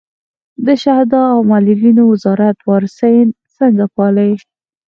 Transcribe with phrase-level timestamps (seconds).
[0.65, 4.31] د شهدا او معلولینو وزارت وارثین څنګه پالي؟